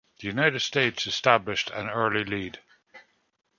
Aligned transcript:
The 0.19 0.27
United 0.27 0.61
States 0.61 1.05
established 1.05 1.69
an 1.69 1.87
early 1.87 2.23
lead. 2.23 2.57